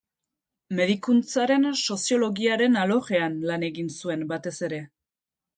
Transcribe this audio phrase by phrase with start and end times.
[0.79, 4.85] Medikuntzaren soziologiaren alorrean lan egin zuen batez ere.